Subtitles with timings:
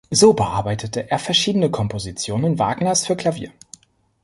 [0.11, 3.51] So bearbeitete er verschiedene Kompositionen Wagners für Klavier.